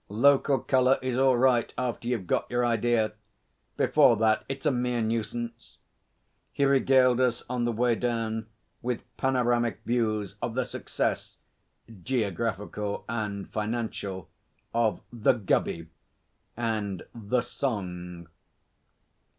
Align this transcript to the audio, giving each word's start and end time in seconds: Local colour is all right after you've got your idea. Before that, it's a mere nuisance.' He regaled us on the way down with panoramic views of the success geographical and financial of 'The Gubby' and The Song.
Local 0.09 0.57
colour 0.57 0.97
is 1.03 1.15
all 1.15 1.37
right 1.37 1.71
after 1.77 2.07
you've 2.07 2.25
got 2.25 2.49
your 2.49 2.65
idea. 2.65 3.11
Before 3.77 4.17
that, 4.17 4.43
it's 4.49 4.65
a 4.65 4.71
mere 4.71 4.99
nuisance.' 5.03 5.77
He 6.51 6.65
regaled 6.65 7.19
us 7.21 7.43
on 7.47 7.65
the 7.65 7.71
way 7.71 7.93
down 7.93 8.47
with 8.81 9.03
panoramic 9.17 9.81
views 9.85 10.37
of 10.41 10.55
the 10.55 10.65
success 10.65 11.37
geographical 12.01 13.05
and 13.07 13.47
financial 13.51 14.27
of 14.73 15.01
'The 15.13 15.33
Gubby' 15.33 15.89
and 16.57 17.03
The 17.13 17.41
Song. 17.41 18.27